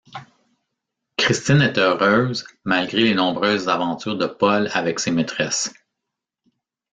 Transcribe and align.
Christine 1.19 1.61
est 1.61 1.77
heureuse 1.77 2.43
malgré 2.63 3.03
les 3.03 3.13
nombreuses 3.13 3.69
aventures 3.69 4.17
de 4.17 4.25
Paul 4.25 4.67
avec 4.73 4.99
ses 4.99 5.11
maîtresses. 5.11 5.71